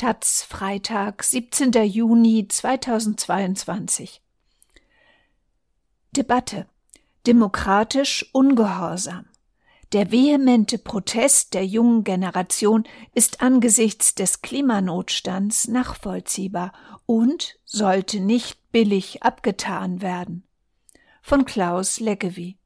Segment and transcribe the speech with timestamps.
[0.00, 1.72] Taz Freitag, 17.
[1.84, 4.22] Juni 2022
[6.16, 6.66] Debatte
[7.26, 9.26] Demokratisch ungehorsam
[9.92, 16.72] der vehemente Protest der jungen Generation ist angesichts des Klimanotstands nachvollziehbar
[17.04, 20.44] und sollte nicht billig abgetan werden.
[21.20, 22.56] Von Klaus Leggevi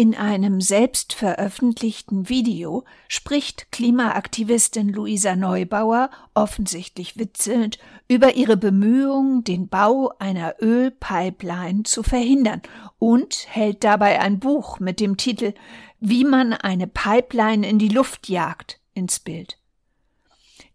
[0.00, 9.66] In einem selbst veröffentlichten Video spricht Klimaaktivistin Luisa Neubauer, offensichtlich witzelnd, über ihre Bemühungen, den
[9.66, 12.62] Bau einer Ölpipeline zu verhindern
[13.00, 15.52] und hält dabei ein Buch mit dem Titel
[15.98, 19.58] Wie man eine Pipeline in die Luft jagt ins Bild.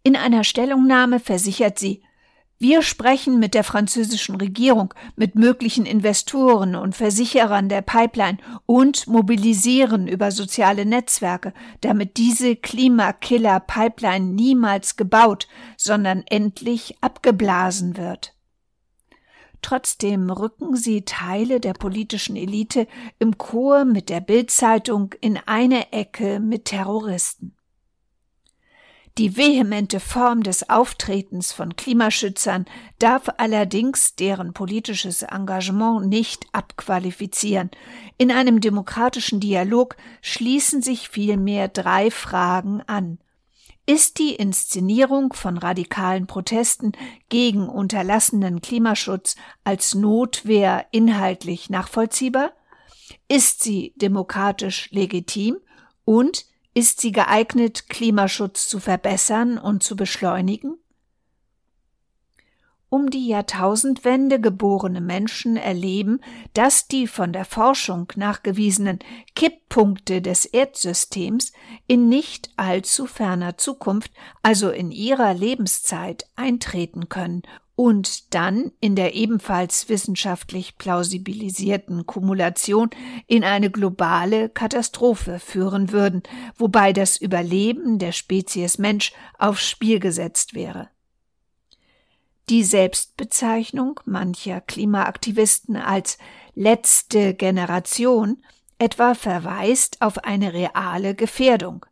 [0.02, 2.02] In einer Stellungnahme versichert sie,
[2.64, 10.08] wir sprechen mit der französischen Regierung, mit möglichen Investoren und Versicherern der Pipeline und mobilisieren
[10.08, 11.52] über soziale Netzwerke,
[11.82, 18.34] damit diese Klimakiller-Pipeline niemals gebaut, sondern endlich abgeblasen wird.
[19.60, 26.40] Trotzdem rücken sie Teile der politischen Elite im Chor mit der Bildzeitung in eine Ecke
[26.40, 27.54] mit Terroristen.
[29.16, 32.64] Die vehemente Form des Auftretens von Klimaschützern
[32.98, 37.70] darf allerdings deren politisches Engagement nicht abqualifizieren.
[38.18, 43.18] In einem demokratischen Dialog schließen sich vielmehr drei Fragen an.
[43.86, 46.90] Ist die Inszenierung von radikalen Protesten
[47.28, 52.52] gegen unterlassenen Klimaschutz als Notwehr inhaltlich nachvollziehbar?
[53.28, 55.58] Ist sie demokratisch legitim?
[56.04, 60.76] Und ist sie geeignet, Klimaschutz zu verbessern und zu beschleunigen?
[62.88, 66.20] Um die Jahrtausendwende geborene Menschen erleben,
[66.52, 69.00] dass die von der Forschung nachgewiesenen
[69.34, 71.52] Kipppunkte des Erdsystems
[71.88, 77.42] in nicht allzu ferner Zukunft, also in ihrer Lebenszeit, eintreten können
[77.76, 82.90] und dann in der ebenfalls wissenschaftlich plausibilisierten Kumulation
[83.26, 86.22] in eine globale Katastrophe führen würden,
[86.56, 90.88] wobei das Überleben der Spezies Mensch aufs Spiel gesetzt wäre.
[92.48, 96.18] Die Selbstbezeichnung mancher Klimaaktivisten als
[96.54, 98.44] letzte Generation
[98.78, 101.86] etwa verweist auf eine reale Gefährdung.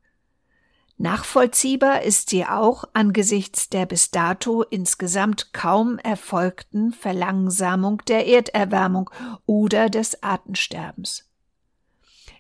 [1.03, 9.11] Nachvollziehbar ist sie auch angesichts der bis dato insgesamt kaum erfolgten Verlangsamung der Erderwärmung
[9.45, 11.29] oder des Artensterbens.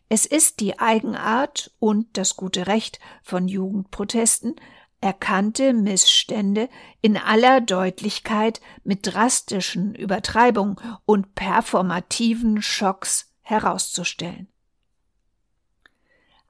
[0.08, 4.54] Es ist die Eigenart und das gute Recht von Jugendprotesten,
[5.00, 6.68] erkannte Missstände
[7.00, 14.52] in aller Deutlichkeit mit drastischen Übertreibungen und performativen Schocks herauszustellen.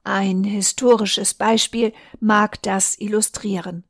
[0.03, 3.85] Ein historisches Beispiel mag das illustrieren.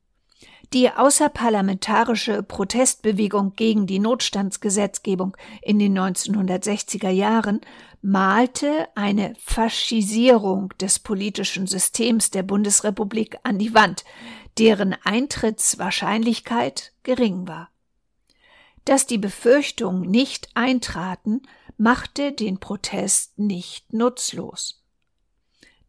[0.71, 7.61] Die außerparlamentarische Protestbewegung gegen die Notstandsgesetzgebung in den 1960er Jahren
[8.01, 14.03] malte eine Faschisierung des politischen Systems der Bundesrepublik an die Wand,
[14.59, 17.69] deren Eintrittswahrscheinlichkeit gering war.
[18.85, 21.41] Dass die Befürchtungen nicht eintraten,
[21.77, 24.82] machte den Protest nicht nutzlos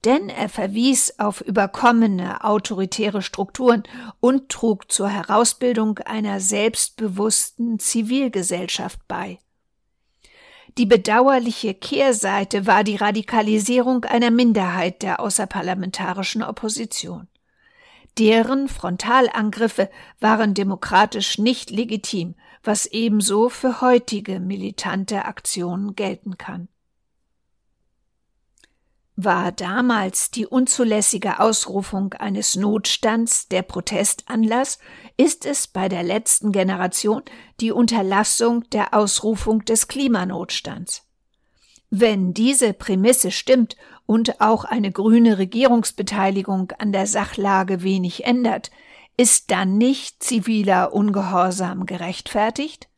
[0.04, 3.82] denn er verwies auf überkommene autoritäre Strukturen
[4.20, 9.38] und trug zur Herausbildung einer selbstbewussten Zivilgesellschaft bei.
[10.76, 17.28] Die bedauerliche Kehrseite war die Radikalisierung einer Minderheit der außerparlamentarischen Opposition.
[18.19, 19.88] Deren Frontalangriffe
[20.20, 26.69] waren demokratisch nicht legitim, was ebenso für heutige militante Aktionen gelten kann.
[29.16, 34.78] War damals die unzulässige Ausrufung eines Notstands der Protestanlass,
[35.16, 37.22] ist es bei der letzten Generation
[37.60, 41.06] die Unterlassung der Ausrufung des Klimanotstands.
[41.91, 48.72] Wenn diese Prämisse stimmt und auch eine grüne Regierungsbeteiligung an der Sachlage wenig ändert,
[49.16, 52.88] ist dann nicht ziviler Ungehorsam gerechtfertigt?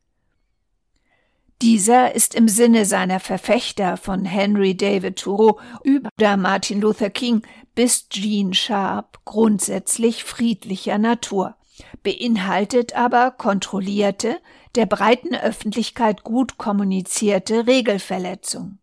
[1.62, 7.42] Dieser ist im Sinne seiner Verfechter von Henry David Thoreau über Martin Luther King
[7.74, 11.56] bis Gene Sharp grundsätzlich friedlicher Natur,
[12.02, 14.38] beinhaltet aber kontrollierte,
[14.74, 18.78] der breiten Öffentlichkeit gut kommunizierte Regelverletzung.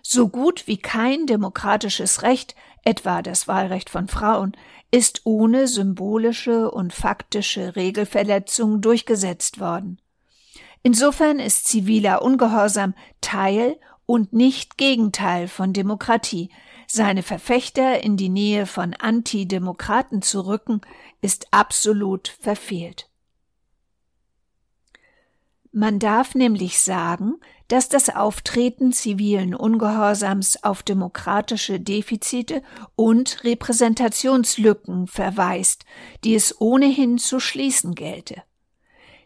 [0.00, 4.56] So gut wie kein demokratisches Recht, etwa das Wahlrecht von Frauen,
[4.90, 10.00] ist ohne symbolische und faktische Regelverletzung durchgesetzt worden.
[10.82, 16.50] Insofern ist ziviler Ungehorsam Teil und nicht Gegenteil von Demokratie,
[16.86, 20.80] seine Verfechter in die Nähe von Antidemokraten zu rücken,
[21.20, 23.10] ist absolut verfehlt.
[25.72, 27.34] Man darf nämlich sagen,
[27.68, 32.62] dass das Auftreten zivilen Ungehorsams auf demokratische Defizite
[32.94, 35.84] und Repräsentationslücken verweist,
[36.24, 38.42] die es ohnehin zu schließen gelte.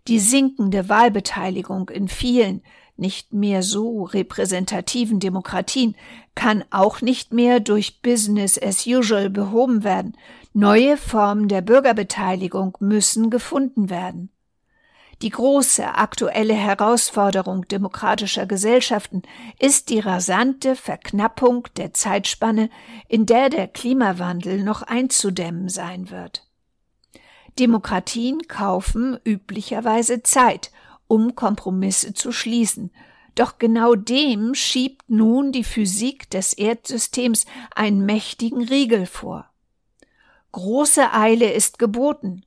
[0.09, 2.63] Die sinkende Wahlbeteiligung in vielen,
[2.97, 5.97] nicht mehr so repräsentativen Demokratien
[6.35, 10.17] kann auch nicht mehr durch Business as usual behoben werden.
[10.53, 14.31] Neue Formen der Bürgerbeteiligung müssen gefunden werden.
[15.23, 19.23] Die große aktuelle Herausforderung demokratischer Gesellschaften
[19.59, 22.71] ist die rasante Verknappung der Zeitspanne,
[23.07, 26.50] in der der Klimawandel noch einzudämmen sein wird.
[27.59, 30.71] Demokratien kaufen üblicherweise Zeit,
[31.07, 32.93] um Kompromisse zu schließen,
[33.35, 39.51] doch genau dem schiebt nun die Physik des Erdsystems einen mächtigen Riegel vor.
[40.53, 42.45] Große Eile ist geboten,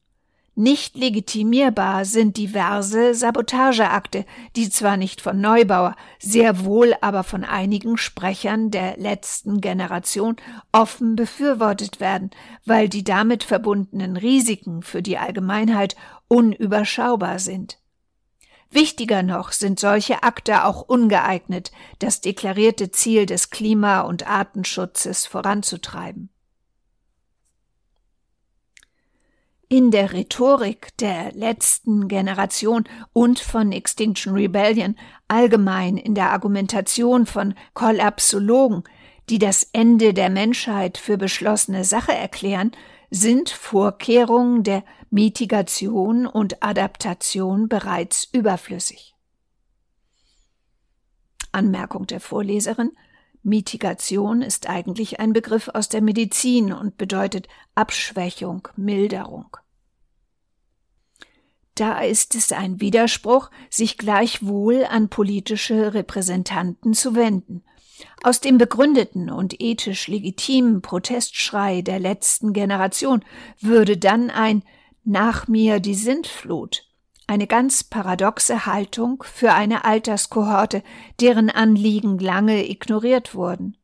[0.56, 4.24] nicht legitimierbar sind diverse Sabotageakte,
[4.56, 10.36] die zwar nicht von Neubauer, sehr wohl aber von einigen Sprechern der letzten Generation
[10.72, 12.30] offen befürwortet werden,
[12.66, 15.96] weil die damit verbundenen Risiken für die Allgemeinheit
[16.28, 17.80] unüberschaubar sind.
[18.70, 26.30] Wichtiger noch sind solche Akte auch ungeeignet, das deklarierte Ziel des Klima- und Artenschutzes voranzutreiben.
[29.74, 34.96] In der Rhetorik der letzten Generation und von Extinction Rebellion,
[35.28, 38.84] allgemein in der Argumentation von Kollapsologen,
[39.32, 42.70] die das Ende der Menschheit für beschlossene Sache erklären,
[43.10, 49.16] sind Vorkehrungen der Mitigation und Adaptation bereits überflüssig.
[51.52, 52.92] Anmerkung der Vorleserin
[53.42, 59.58] Mitigation ist eigentlich ein Begriff aus der Medizin und bedeutet Abschwächung, Milderung.
[61.76, 67.64] Da ist es ein Widerspruch, sich gleichwohl an politische Repräsentanten zu wenden.
[68.24, 73.24] Aus dem begründeten und ethisch legitimen Protestschrei der letzten Generation
[73.60, 74.64] würde dann ein
[75.04, 76.88] Nach mir die Sintflut,
[77.28, 80.84] eine ganz paradoxe Haltung für eine Alterskohorte,
[81.20, 83.78] deren Anliegen lange ignoriert wurden.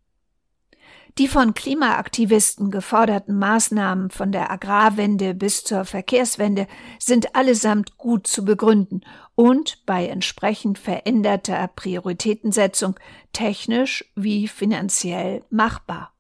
[1.20, 6.66] Die von Klimaaktivisten geforderten Maßnahmen von der Agrarwende bis zur Verkehrswende
[6.98, 9.02] sind allesamt gut zu begründen
[9.36, 12.96] und bei entsprechend veränderter Prioritätensetzung
[13.34, 16.14] technisch wie finanziell machbar.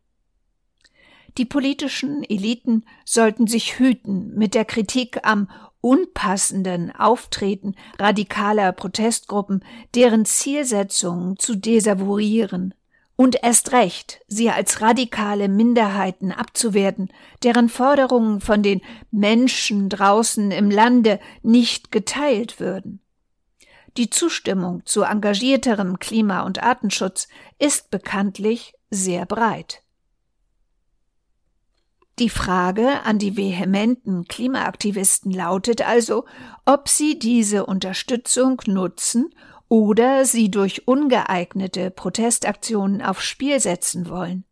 [1.38, 5.50] Die politischen Eliten sollten sich hüten, mit der Kritik am
[5.80, 9.64] unpassenden Auftreten radikaler Protestgruppen,
[9.96, 12.74] deren Zielsetzungen zu desavouieren
[13.20, 17.12] und erst recht, sie als radikale Minderheiten abzuwerten,
[17.44, 18.80] deren Forderungen von den
[19.12, 23.02] Menschen draußen im Lande nicht geteilt würden.
[23.98, 27.28] Die Zustimmung zu engagierterem Klima- und Artenschutz
[27.60, 29.84] ist bekanntlich sehr breit.
[32.20, 36.24] Die Frage an die vehementen Klimaaktivisten lautet also,
[36.64, 39.30] ob sie diese Unterstützung nutzen,
[39.70, 44.44] oder sie durch ungeeignete Protestaktionen aufs Spiel setzen wollen.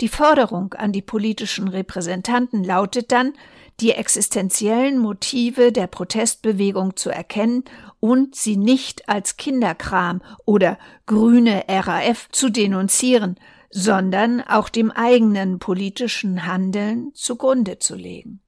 [0.00, 3.34] Die Forderung an die politischen Repräsentanten lautet dann,
[3.80, 7.64] die existenziellen Motive der Protestbewegung zu erkennen
[8.00, 13.38] und sie nicht als Kinderkram oder grüne RAF zu denunzieren,
[13.70, 18.40] sondern auch dem eigenen politischen Handeln zugrunde zu legen.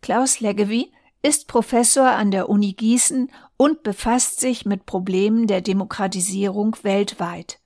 [0.00, 0.92] Klaus Leggevi
[1.26, 7.58] ist Professor an der Uni Gießen und befasst sich mit Problemen der Demokratisierung weltweit.